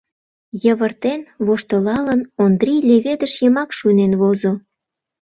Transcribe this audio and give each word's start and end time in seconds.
Йывыртен, 0.63 1.21
воштылалын, 1.45 2.21
Ондрий 2.43 2.81
леведыш 2.89 3.33
йымак 3.41 3.69
шуйнен 3.77 4.13
возо. 4.21 4.51